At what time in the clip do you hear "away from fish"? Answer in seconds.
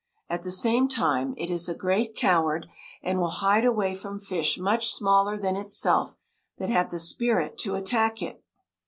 3.63-4.57